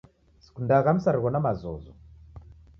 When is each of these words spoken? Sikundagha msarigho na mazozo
Sikundagha 0.43 0.93
msarigho 0.95 1.29
na 1.31 1.39
mazozo 1.45 1.91